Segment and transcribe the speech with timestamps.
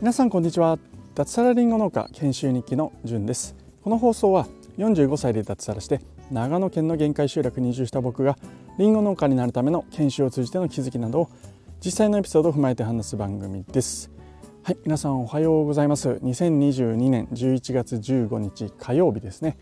[0.00, 0.78] 皆さんこんにちは。
[1.14, 3.56] 脱サラリンゴ農家研修日記のじゅんです。
[3.82, 8.36] この放送は45歳で脱サラして長野県の限界集落に移住した僕が
[8.78, 11.30] リンゴ農家になるための研修を通じての気づきなどを
[11.82, 14.10] 実際のエピソードを踏まえて話す番組です。
[14.62, 16.10] はい皆さんおはようございます。
[16.22, 19.56] 2022年11月15日火曜日ですね、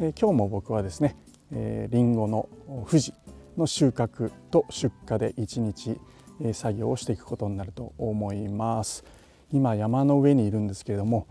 [0.00, 1.16] えー、今日も僕はですね、
[1.50, 2.50] えー、リンゴの
[2.86, 3.14] 富士
[3.58, 5.98] の収穫と出荷で1日、
[6.40, 9.04] え、作業をしていくことになると思います。
[9.52, 11.26] 今山の上にいるんですけれども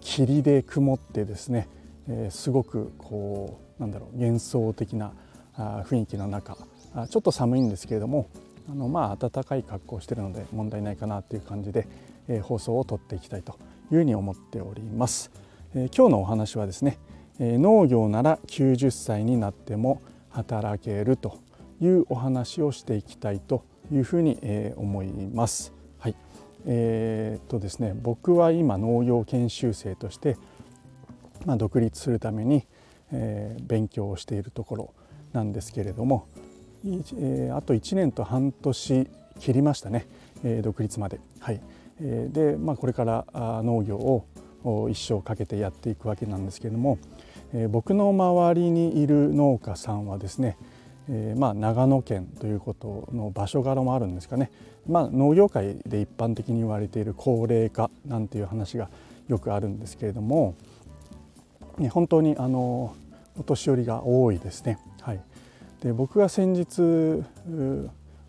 [0.00, 1.68] 霧で曇ってですね、
[2.08, 5.12] え、すごくこうなんだろう幻想的な
[5.56, 6.56] 雰囲気の中
[7.08, 8.26] ちょっと寒いんですけれども
[8.68, 11.86] あのまあ暖かい格好をしているので問題ないかなという感じで、
[12.28, 13.52] え、放送を撮っていきたいと
[13.90, 15.30] いうふうに思っております、
[15.74, 16.98] え、今日のお話はですね、
[17.38, 21.38] え、農業なら90歳になっても働けると
[21.80, 25.72] いうお話をしていきたいというふうに、え、思います。
[25.98, 26.16] はい。
[26.66, 30.36] えー、っとですね僕は今農業研修生として、
[31.44, 32.66] まあ、独立するために、
[33.12, 34.94] えー、勉強をしているところ
[35.32, 36.26] なんですけれども、
[36.84, 39.08] えー、あと1年と半年
[39.40, 40.06] 切りましたね、
[40.42, 41.20] えー、独立まで。
[41.40, 41.60] はい。
[42.00, 46.98] えー、で、まあ、これから農業を一生かけてやっていくわけなんですけれども、
[47.52, 50.56] えー、僕の周りにいる農家さんはですね、
[51.08, 54.50] えー、まあ長野県ということの場所柄もあるんですかね、
[54.86, 58.88] まあ、農業界で一般的に言われている高齢化なんていう話が
[59.28, 60.54] よくあるんですけれども、
[61.78, 62.94] ね、本当にあの
[63.38, 64.78] お年寄りが多いですね。
[65.00, 65.20] はい、
[65.82, 67.24] で僕が先日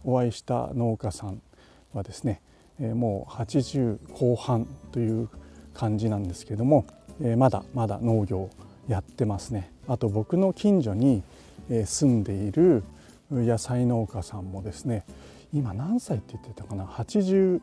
[0.04, 1.42] お会いした農家さん
[1.94, 2.42] はですね
[2.80, 5.30] もう80後半という
[5.74, 6.86] 感じなんですけれども
[7.38, 8.50] まだまだ農業
[8.88, 9.72] やってますね。
[9.88, 11.24] あと僕の近所に
[11.70, 12.84] 住んでいる
[13.32, 15.04] 野菜農家さんもですね
[15.54, 17.60] 今何歳って言ってたかな？86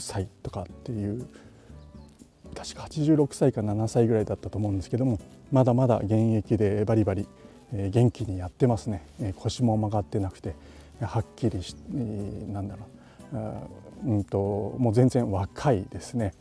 [0.00, 1.26] 歳とかっていう
[2.54, 5.18] 確か86歳か7歳ぐらいだったと思うんですけども
[5.52, 7.28] まだまだ現役でバリバリ
[7.72, 9.04] 元気にやってますね。
[9.36, 10.54] 腰も曲がってなくて
[11.00, 11.74] はっきりし
[12.48, 12.86] なんだろ
[14.04, 14.06] う。
[14.06, 16.32] うんともう全然若いですね、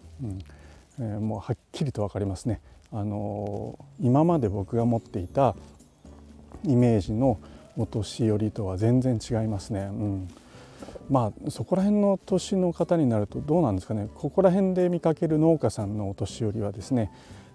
[0.99, 2.61] うん、もうはっきりと分かりますね。
[2.91, 5.55] あの今まで僕が持っていた
[6.67, 7.39] イメージの
[7.77, 9.89] お年寄りとは全然違いますね。
[9.91, 10.27] うん
[11.09, 17.11] まあそこら辺の年の方になるとどうなんですかねここら辺で見かける農家さんのお年寄りはですね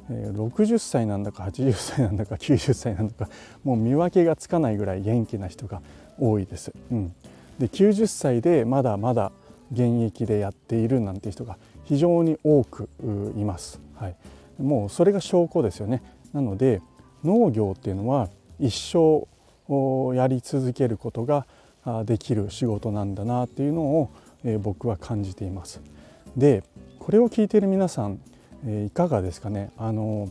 [0.09, 3.29] 60歳なんだか80歳なんだか90歳なんだか
[3.63, 5.83] もう見分けがつかないぐらい元気な人が
[6.19, 6.73] 多いです。
[6.91, 7.15] うん、
[7.59, 9.33] で90歳でまだまだ
[9.73, 12.89] 現役でやっているなんて人が非常に多く
[13.37, 13.81] います。
[13.95, 14.17] はい、
[14.59, 16.03] もうそれが証拠ですよね。
[16.33, 16.83] なので
[17.25, 18.29] 農業っていうのは
[18.61, 19.27] 一
[19.69, 21.47] 生やり続けることが
[22.05, 24.11] できる仕事なんだなっていうのを
[24.61, 25.81] 僕は感じています。
[26.37, 26.63] で
[26.99, 28.21] これを聞いている皆さん
[28.87, 29.71] いかがですかね？
[29.79, 30.29] あの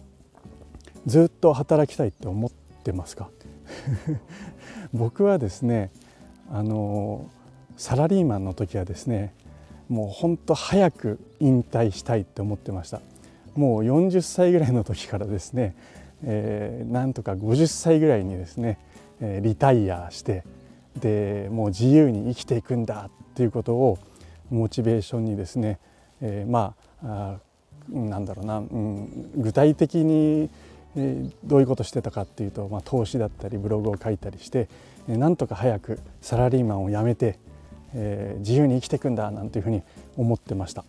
[1.06, 2.52] ずっと働きたいって思っ
[2.84, 3.30] てますか？
[4.94, 5.92] 僕はですね
[6.52, 7.26] あの
[7.78, 9.34] サラリーマンの時はですね
[9.88, 13.02] もうほんと早く引退したいって思ってました。
[13.56, 15.76] もう40歳ぐらいの時からですね、
[16.24, 18.78] えー、なんとか50歳ぐらいにですね
[19.22, 20.44] えリタイアして
[21.00, 24.00] でもう自由に生きていくんだっていうことを
[24.50, 25.80] モチベーションにですね、
[26.22, 27.38] えー、まあ
[27.90, 30.50] なんだろうな、うん、具体的に
[31.44, 34.68] どういうことしてたかっていうと、まあ、投資だったりブログを書いたりして
[35.08, 37.40] なんとか早くサラリーマンを辞めて、
[37.94, 39.82] えー、自由に生きていくんだなんていうふうに
[40.18, 40.84] 思ってました。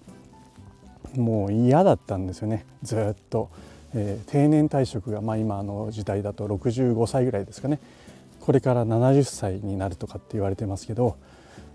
[1.16, 3.50] もう嫌だったんですよねずっと、
[3.94, 7.80] えー、定年退職が、まあ、今の時代だと65歳ぐらいですかね
[8.40, 11.16] これから70歳になるとかって言われてますけど、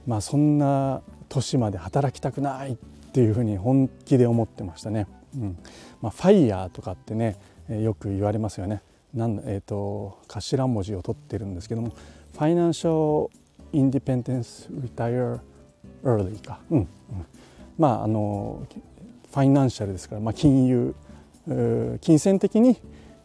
[0.07, 2.75] まあ、そんな年まで働きたくないっ
[3.11, 5.07] ていうふうに本気で思ってましたね。
[5.35, 5.57] うん
[6.01, 7.37] まあ、 FIRE とかってね
[7.69, 8.81] よく言われますよね。
[9.13, 11.93] なんえーと、頭文字を取ってるんですけども
[12.33, 13.29] 「Financial
[13.71, 16.87] Independence, Retire Early か」うん、うん、
[17.77, 18.63] まああの
[19.31, 20.93] Financial ですから、まあ、金融
[22.01, 22.77] 金銭的に、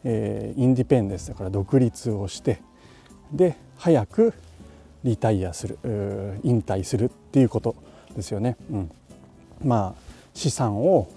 [0.03, 2.61] えー、 Independence だから独立をして
[3.31, 4.33] で早く
[5.03, 5.77] リタイアする
[6.43, 7.75] 引退するっていうこと
[8.15, 8.57] ですよね。
[8.69, 8.91] うん、
[9.63, 11.07] まあ資産を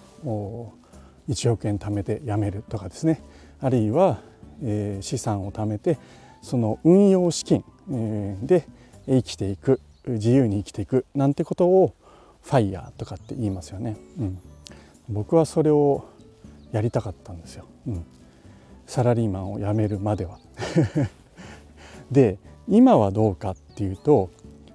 [1.28, 3.20] 1億円貯めて辞めるとかですね
[3.60, 4.20] あるいは、
[4.62, 5.98] えー、資産を貯めて
[6.42, 8.66] その運用資金、えー、で
[9.06, 11.94] 生きていく自由に生きていくなんてことを
[12.42, 13.96] ファイヤーとかって言いますよね。
[14.18, 14.38] うん、
[15.08, 16.04] 僕はそれを
[16.74, 17.66] やりたかったんですよ。
[17.86, 18.04] うん、
[18.84, 20.40] サラリーマンを辞めるまでは
[22.10, 24.30] で今はどうかっていうと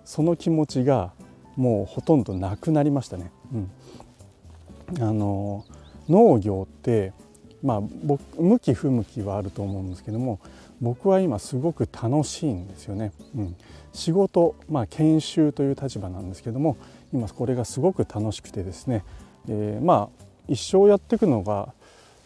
[0.05, 1.11] その気持ちが
[1.57, 3.31] もうほとんどなくなりましたね。
[3.53, 5.65] うん、あの
[6.07, 7.11] 農業って
[7.61, 7.81] まあ
[8.37, 10.39] 向き不向きはあると思うんですけども
[10.79, 13.11] 僕は今すごく楽しいんですよね。
[13.35, 13.55] うん、
[13.91, 16.77] 仕事、まあ、研修という立場なんですけども
[17.11, 19.03] 今これがすごく楽しくてですね、
[19.49, 21.73] えー、まあ一生やっていくのが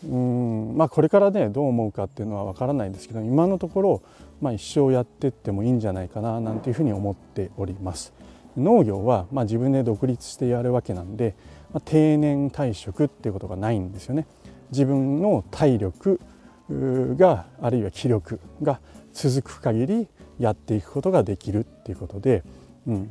[0.09, 4.01] うんまあこれからねどう思うかっていうのは分からないんですけど今のところ、
[4.41, 8.13] まあ、一生やってってもいいんじゃないかななんていうふうに思っております。
[8.57, 11.35] 農業はまあ自分で独立してやるわけなんで、
[11.73, 14.27] まあ、定年退職っていうことがないんですよね。
[14.71, 16.19] 自分の体力
[16.69, 18.79] があるいは気力が
[19.13, 20.07] 続く限り
[20.39, 22.43] やっていくことができるっていうことで、
[22.87, 23.09] うん、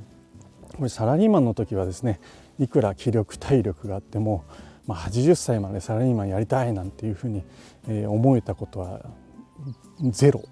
[0.77, 2.21] これサラリーマンの時はですね
[2.59, 4.45] いくら気力体力があっても、
[4.87, 7.43] まあ、80歳までサラリーマンやりたいなんていうふうに、
[7.89, 9.01] えー、思えたことは
[10.11, 10.43] ゼロ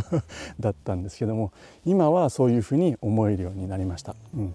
[0.60, 1.52] だったんですけども
[1.84, 4.14] 今はそういうふうに思えるようになりました。
[4.34, 4.54] うん、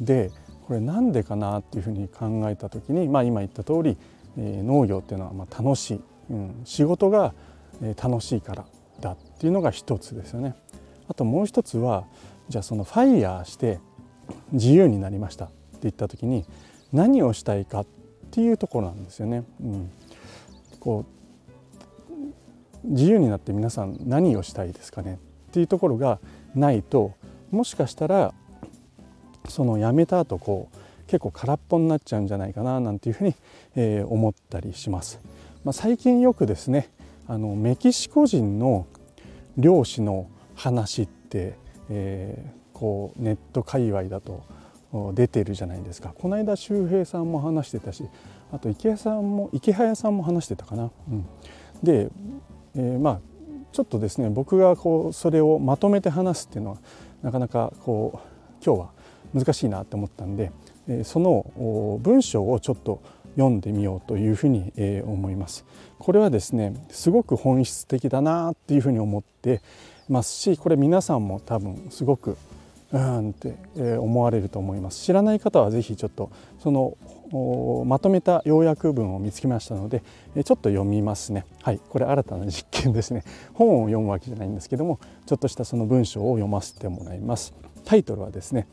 [0.00, 0.30] で
[0.66, 3.96] これなんでかなっていうふうに考えた時に、まあ、今言った通り、
[4.36, 6.00] えー、農業っていうのはまあ楽しい、
[6.30, 7.34] うん、仕事が
[8.00, 8.64] 楽しいから
[9.00, 10.54] だっていうのが一つですよね。
[11.08, 12.04] あともう一つは
[12.48, 13.80] じゃあそのファイヤーして
[14.52, 16.44] 自由になりましたって言った時に
[16.92, 17.86] 何をしたいかっ
[18.30, 19.42] っていうところなんですよね。
[19.60, 19.90] うん、
[20.78, 21.04] こ
[22.84, 25.18] う自由になって皆さん何をしたいですかね
[25.48, 26.20] っていうところが
[26.54, 27.12] ないと
[27.50, 28.32] もしかしたら
[29.48, 30.76] その辞めた後こう
[31.08, 33.34] 結構空っぽになっちゃうんじゃないかななんていうふうに、
[33.74, 35.20] えー、思ったりします。
[35.64, 36.88] まあ、最近よくですね
[37.26, 38.86] あのメキシコ人の
[39.56, 41.54] 漁師の話って、
[41.90, 44.44] えー、こうネット界隈だと
[45.14, 48.04] 出てるじゃないですかこの間周平さんも話してたし
[48.52, 50.90] あと池谷さんも池早さんも話してたかな。
[51.08, 51.26] うん、
[51.82, 52.10] で、
[52.74, 53.20] えー、まあ
[53.72, 56.78] ちょっとですね僕がこうそれをまとめて話すっていうのは
[57.22, 58.90] なかなかこう今日は
[59.32, 60.50] 難しいなって思ったんで、
[60.88, 63.00] えー、その文章をちょっと
[63.36, 65.64] 読んでみようというふうに、えー、思います。
[65.98, 69.62] これはですねすごく本質的だなっていうふうに思って
[70.08, 72.36] ますしこれ皆さんも多分すごく
[72.92, 73.56] うんって
[73.98, 75.00] 思われると思います。
[75.00, 76.96] 知らない方は是非ちょっとその
[77.86, 80.02] まとめた要約文を見つけましたので
[80.34, 81.46] ちょっと読みますね。
[81.62, 83.22] はいこれ新たな実験ですね。
[83.54, 87.54] 本を読むわけじゃないんですけどもちょっとしたその文章を読ませてもらいます。
[87.84, 88.66] タイトルはですね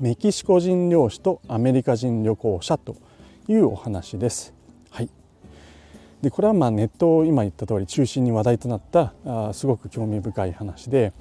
[0.00, 2.96] メキシコ人漁師とアメリカ人旅行者と
[3.48, 4.52] いうお話です。
[4.90, 5.08] はい。
[6.20, 11.12] でこれはまあネットを今言った通り中心に話題となったあすごく興味深い話で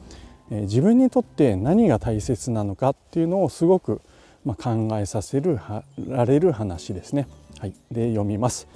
[0.50, 4.02] 自分にとって何が大切なのかっていうのをすごく
[4.46, 5.60] 考えさせる
[6.08, 7.28] られる話ですね。
[7.60, 8.68] はい、で読みます。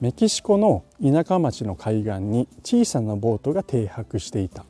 [0.00, 4.66] メキシコの田舎町の海岸に小さなボートが停泊していた。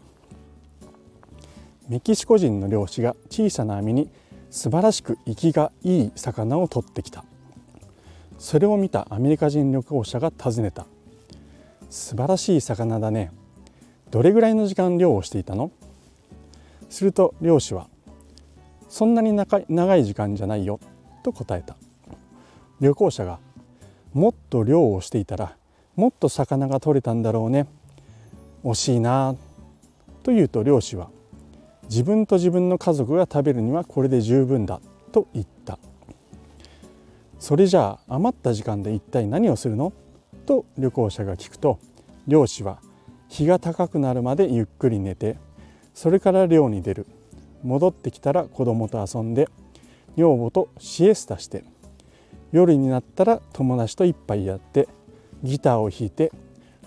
[1.88, 4.08] メキシコ人の漁師が小さな網に
[4.50, 7.24] 素晴らしく生きがいい魚を取ってきた。
[8.38, 10.86] それを見たアメリカ人旅行者が尋ねた。
[11.90, 13.32] 素晴らしい魚だね。
[14.10, 15.72] どれぐらいの時間漁をしていたの？
[16.94, 17.88] すると漁師は
[18.88, 20.78] 「そんなに長い時間じゃないよ」
[21.24, 21.76] と答えた。
[22.80, 23.40] 旅行者が
[24.14, 25.56] 「もっと漁をしていたら
[25.96, 27.66] もっと魚が取れたんだろうね
[28.62, 29.34] 惜しいな」
[30.22, 31.10] と言うと漁師は
[31.90, 34.80] 「自分と自分の家族が食べるにはこれで十分だ」
[35.10, 35.78] と言った
[37.40, 39.92] それじゃあ余った時間で一体何をするの？
[40.46, 41.78] と旅行者が聞くと
[42.28, 42.78] 漁師は
[43.28, 45.36] 日が高くなるまでゆっくり寝て
[45.94, 47.06] それから寮に出る。
[47.62, 49.48] 戻ってきたら子供と遊んで
[50.16, 51.64] 女房とシエスタして。
[52.52, 54.88] 夜になったら友達と一杯やって
[55.42, 56.30] ギターを弾いて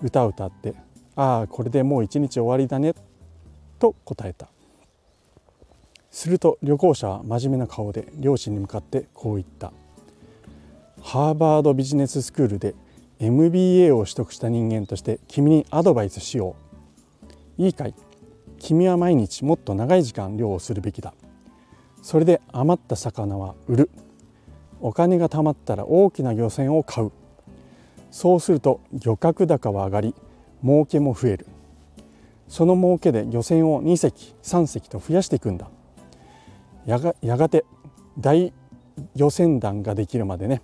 [0.02, 0.76] 歌を歌って
[1.16, 2.94] ああこれでもう一日終わりだね
[3.80, 4.48] と答えた。
[6.10, 9.74] すると旅行者は真面目な顔で両親に向かってこう言った。
[11.02, 12.74] ハーバードビジネススクールで
[13.20, 16.56] MBA を取得した人間として君にアドバイスしよ
[17.58, 17.64] う。
[17.64, 17.94] いいかい？
[18.60, 21.14] 君は毎日もっと長い時間漁をするべきだ。
[22.02, 23.90] それで余った魚は売る。
[24.80, 27.12] お金が貯まったら大きな漁船を買う。
[28.12, 30.16] そうすると漁獲高は上がり
[30.64, 31.48] 儲けも増える。
[32.48, 35.70] その儲けで漁船を2隻3隻と増やしていくんだ。
[36.86, 37.66] やがやがて
[38.18, 38.54] 大
[39.16, 40.62] 漁船団ができるまでね。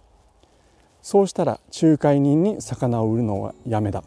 [1.02, 4.04] そうしたら仲介人に魚を売るのはやめだ。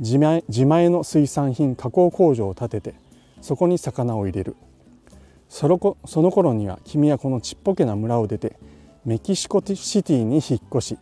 [0.00, 2.94] 自前自前の水産品加工工場を建てて
[3.42, 4.56] そこに魚を入れる。
[5.48, 8.56] そのこその頃には君はこのちっぽけな村を出て
[9.04, 10.98] メキシコシティに引っ越し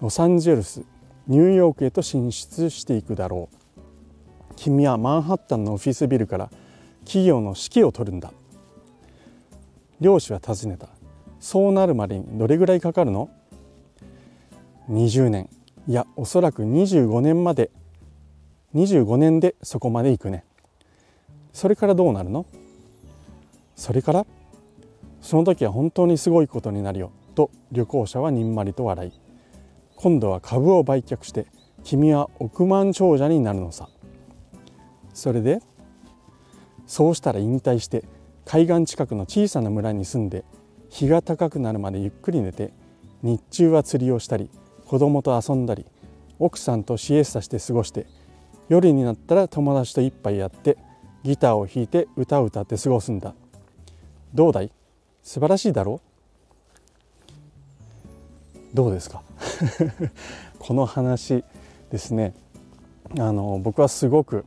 [0.00, 0.82] ロサンゼルス
[1.26, 3.56] ニューヨークへと進出していくだろう。
[4.56, 6.50] 君はマンハッタンのオフィスビルから
[7.04, 8.32] 企業の指揮を取るんだ。
[10.00, 10.88] 漁師は尋ねた。
[11.40, 13.28] そうなるまでにどれぐらいかかるの
[14.88, 15.50] ？20年。
[15.86, 17.70] いやおそらく25年まで。
[18.74, 20.44] 25年でそこまで行くね。
[21.52, 22.46] それからどうなるの？
[23.74, 24.26] それから
[25.20, 27.12] その時は本当にすごいことになるよ。
[27.34, 29.12] と旅行者はにんまりと笑い。
[29.96, 31.46] 今度は株を売却して
[31.84, 33.88] 君は億万長者になるのさ。
[35.12, 35.60] それで
[36.86, 38.04] そうしたら引退して
[38.44, 40.44] 海岸近くの小さな村に住んで
[40.88, 42.72] 日が高くなるまでゆっくり寝て
[43.22, 44.50] 日中は釣りをしたり
[44.86, 45.86] 子供と遊んだり
[46.38, 48.06] 奥さんとシエスタして過ごして
[48.70, 50.78] 夜になったら友達と一杯やって
[51.24, 53.34] ギターを弾いて歌を歌って過ごすんだ。
[54.32, 54.70] どうだい？
[55.22, 56.00] 素晴らしいだろ
[58.72, 58.76] う？
[58.76, 59.22] どうですか？
[60.60, 61.42] この話
[61.90, 62.32] ですね。
[63.18, 64.44] あの僕はすごく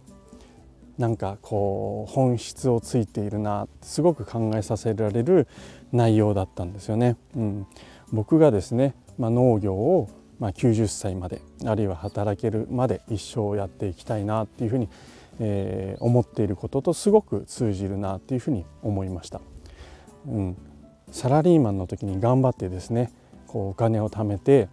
[0.97, 5.47] なんかこう本質をついているなすごく考えさせられる
[5.91, 7.17] 内容だったんですよね。
[7.35, 7.67] うん、
[8.13, 10.07] 僕がですね、まあ、農業を
[10.39, 14.89] まあ90歳まであるいは働けるまで一生やっていきたいなっていうふうに、
[15.39, 19.41] えー、思っていることとすごく通じるなっていうふうに思いました。
[20.27, 20.57] うん、
[21.11, 23.11] サラリーマンの時に頑張ってですね
[23.47, 24.69] こうお金を貯めて、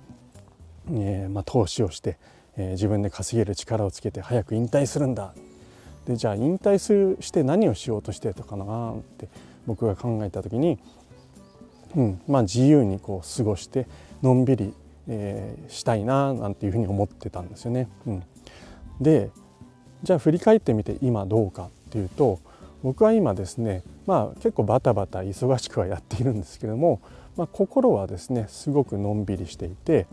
[0.91, 2.19] えーまあ、投資をして、
[2.57, 5.35] えー、自分で稼げる力をつけて早く引退するんだ
[6.07, 9.29] でじゃあ引退するして何をしようとしてたかなって
[9.67, 10.79] 僕が考えた時に、
[11.95, 13.87] うんまあ、自由にこう過ごして
[14.23, 14.75] のんびり、
[15.13, 17.89] えー、したいななんていうふうに思ってたんですよね。
[18.07, 18.23] うん、
[19.01, 19.31] で
[20.05, 22.39] じゃあ振り返ってみて今どうかっていうと
[22.85, 27.03] 僕は今ですねまあ結構バタバタ忙しくはやっているんですけども、
[27.37, 30.07] まあ、心はですねすごくのんびりしていて、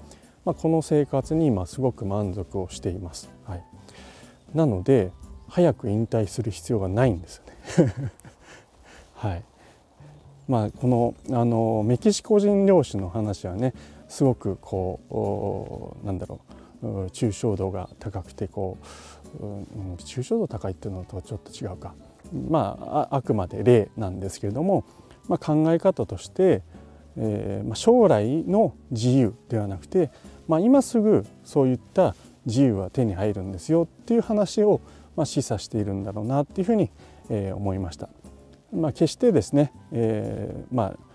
[0.45, 3.29] まあ、この生活に今すごく満足をしています。
[3.45, 3.63] はい、
[4.55, 5.11] なので
[5.47, 7.37] 早く引退する必要がないんです
[7.77, 8.11] よね
[9.15, 9.43] はい
[10.47, 13.73] まあ、このあのメキシコ人漁師の話はね
[14.07, 16.39] すごくこうなんだろ
[16.81, 18.77] う抽象度が高くてこ
[19.39, 19.63] う、うん、
[19.95, 21.95] 抽象度高いっていうのとはちょっと違うか
[22.49, 24.85] まああくまで例なんですけれども、
[25.27, 26.61] まあ、考え方として、
[27.17, 30.11] えーまあ、将来の自由ではなくて、
[30.47, 34.81] まあ、今すぐそういった自由は手に入るんですよっていう話を、
[35.15, 36.91] まあ、示唆しているんだろうなっていうふうに、
[37.29, 38.09] えー、思いました。
[38.73, 41.06] まあ、決してですね、えー、まあ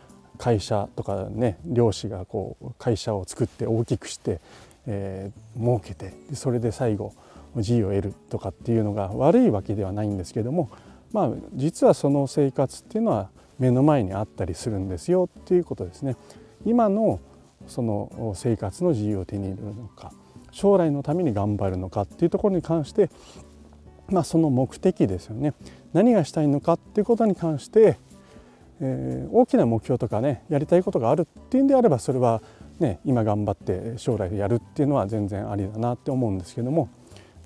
[0.43, 4.41] 会社とかね漁師がこう会社を作って大きくして、
[4.89, 7.15] えー、儲けてそれで最後
[7.55, 10.69] 自由を得るとかっていうのが悪いわけではないんですけども
[11.13, 13.31] まあ実はその生活っていうのは
[13.61, 16.17] 目の前にあったりするんですよっていうことですね。
[16.67, 17.21] 今の
[17.69, 20.13] その生活の自由を手に入れるのか
[20.51, 23.11] 将来のために頑張るのかっていうところに関して
[24.09, 25.55] まあ、その目的ですよね
[25.93, 27.99] 何がしたいのかっていうことに関して、
[28.85, 32.43] えー、大きな目標とかねやりたいことがあるっていうんであればそれは、
[32.81, 36.91] ね、今頑張って将来やるっていうのは全然ありだなって思うんですけども、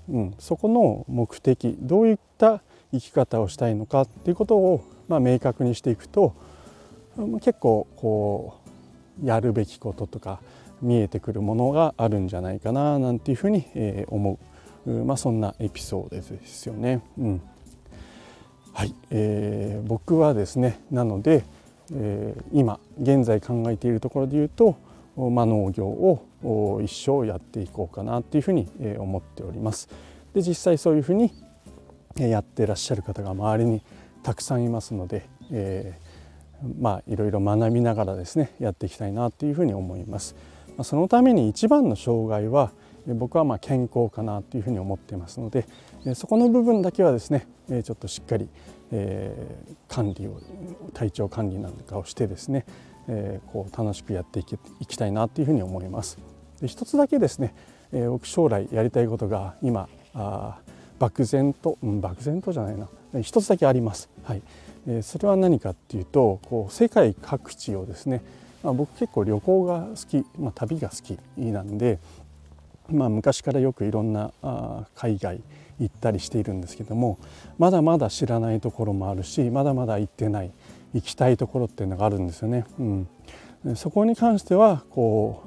[0.08, 6.34] うん、そこの目的どういった生き方をしたいのかっていうことを、まあ、明確にしていくと
[7.42, 8.58] 結構こ
[9.22, 10.40] うやるべきこととか
[10.80, 13.66] 見えてくるものがあるんじゃないかななんていうふうに
[14.08, 14.38] 思う。
[14.86, 17.02] まあ、そんなエピソードですよね。
[17.18, 17.40] うん
[18.76, 21.46] はいえー、僕はですねなので、
[21.94, 24.76] えー、今現在考えているところで言うと、
[25.16, 28.68] まあ、農業を一生やっていこうかなっていうふうに
[28.98, 29.88] 思っております。
[30.34, 31.32] で実際そういうふうに
[32.18, 33.80] やってらっしゃる方が周りに
[34.22, 40.36] たくさんいますので、えー、まあいろいろ学びながらですねやっていきたいなというふうに思います。
[40.76, 42.72] ま、そのために一番の障害は
[43.06, 45.66] 僕はま健康かなというふうに思っていますので
[46.14, 48.48] そこの部分だけはですねちょっとしっかり
[49.88, 50.40] 管理を
[50.94, 52.64] 体調管理なんかをしてですね
[53.52, 56.18] こう楽しくやっていきたいなというふうに思います。
[56.60, 57.54] で一つだけですね
[57.92, 59.88] 僕将来やりたいことが今
[60.98, 62.88] 漠然と、漠然とじゃないな
[63.22, 64.08] 一つだけあります。
[64.22, 64.42] はい、
[65.02, 68.22] それは何かっていうとこう世界各地をですね、
[68.62, 71.98] ま、僕結構旅行が好き、まあ、旅が好きなんで
[72.88, 74.32] まあ、昔からよくいろんな
[74.94, 75.40] 海外
[75.80, 77.18] 行ったりしているんですけども
[77.58, 80.52] まだまだ知らないところもあるしまだまだ行ってない
[80.94, 82.64] 行きたいところっていうのがあるんですよね。
[82.78, 85.42] うん、そこに関してはこ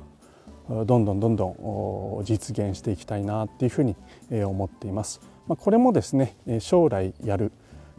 [0.70, 3.96] うどんどんどんどん実現していきたいなっていうふうに
[4.44, 5.22] 思っています。
[5.48, 7.52] まあ、これもですね将来やる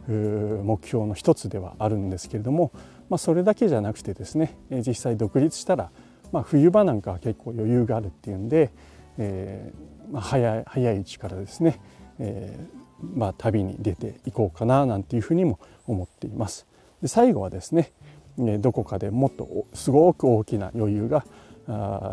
[0.07, 2.71] 目標の一つではあるんですけれども、
[3.09, 5.91] まあ、それだけじゃなくてですね実際独立したら、
[6.31, 8.71] まあ、冬場なんかは結構余裕があるっていうんで
[9.17, 11.79] えーまあ、早い早いうちからですね、
[12.21, 12.81] えー
[13.15, 16.67] まあ、旅に出ていこうかななんていうふうにも思っています。
[17.01, 17.91] で最後はですね、
[18.37, 21.25] どこかでもっとすごく大きな余裕が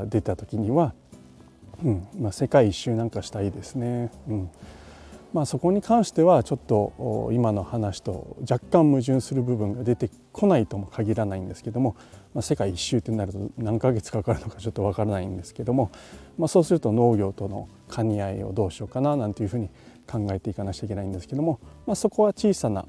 [0.06, 0.94] 出た時には、
[1.84, 4.10] うんまあ、世界一周なんかしたいですね。
[4.28, 4.50] うん
[5.34, 11.96] まあ、そこに関してはちょっと今の話と若干矛盾する部分が出てこないとも限らないんですけども、
[12.32, 15.90] まあ、世界一周ってなると何ヶ月かかるのかちょっとわからないんですけども、
[16.38, 19.68] まあ、そうすると農業との兼ね合いをどうしようかななんていうふうに
[20.10, 22.86] 考えていかなきゃいけないんですけども、まあ、そこは小さな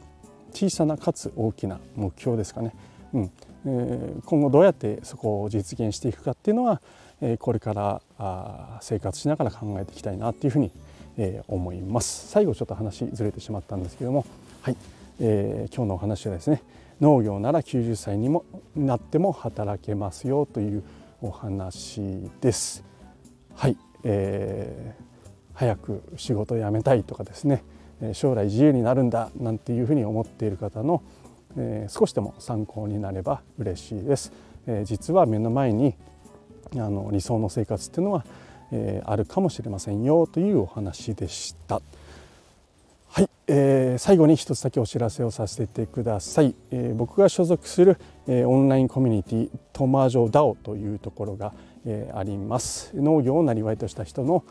[0.53, 2.73] 小さなかつ大きな目標ですかね。
[3.13, 3.31] うん。
[3.65, 6.81] えー、今後どうやってそこを実現していくかっていうのは、
[7.21, 10.71] えー、これからあ生活しながら考えていきたいなっていうふうに
[11.19, 12.29] えー、思います。
[12.29, 14.25] 最後ちょっと話ずれてしまったんですけども
[14.61, 14.77] はい、
[15.19, 16.63] えー、今日のお話はですね
[17.01, 18.45] 農業なら90歳にも
[18.75, 20.83] なっても働けますよという
[21.21, 22.01] お話
[22.39, 22.83] です。
[23.53, 25.18] はい、えー、
[25.59, 27.63] 早く仕事を辞めたいとかですね
[28.13, 31.03] 将来自由になるんだなんていうふうに思っている方の、
[31.89, 34.31] 少しでも参考になれば嬉しいです、
[34.85, 35.95] 実は目の前に
[36.75, 38.25] あの理想の生活っていうのは、
[39.03, 41.81] あるかもしれませんよというお話でした。
[43.51, 51.53] えー、最後に一つだけお知らせをさせてください、えー、僕が所属する、えー、オンラインコミュニティトマージョダオというところが、
[51.83, 52.91] えー、あります。
[52.93, 54.43] 農業をなりわいとした人の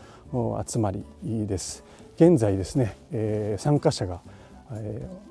[0.67, 1.85] 集まりです。
[2.17, 4.21] 現在ですね、えー、参加者が、
[4.73, 5.29] えー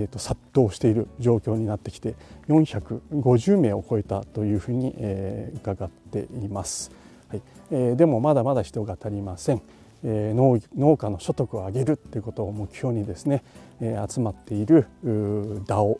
[0.00, 2.14] えーと、殺到している状況になってきて
[2.48, 6.92] 450名を超えたというふうに、えー、伺っています。
[7.28, 7.42] はい。
[7.72, 9.62] えー、でもまだまだ人が足りません、
[10.04, 13.42] え、農農家の所得を上げるということを目標にですね、
[13.80, 15.98] え、集まっている DAO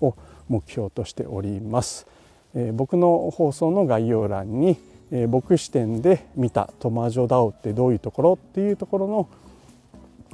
[0.00, 0.14] を
[0.48, 2.06] 目標としております、
[2.54, 4.76] え、僕の放送の概要欄に、
[5.10, 9.28] え、僕視点で見たトマジョ DAO ってどういうところっていうところの、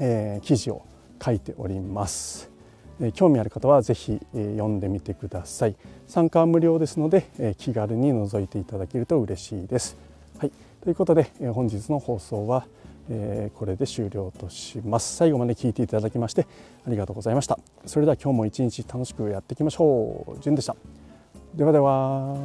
[0.01, 0.83] え、記事を
[1.25, 2.51] 書いております。
[3.13, 5.77] 興味ある方はぜひ読んでみてください。
[6.07, 9.97] 参加は無料ですので気軽に覗いていただけると嬉しいです、
[10.39, 10.53] はい、
[10.87, 12.65] ということでえ本日の放送は
[13.09, 15.17] えこれで終了とします。
[15.17, 16.47] 最後まで聞いていただきまして
[16.87, 17.59] ありがとうございました。
[17.87, 20.41] それでは今日も一日楽しくやっていきましょう。
[20.41, 20.77] じゅんでした。
[21.57, 22.37] ではでは。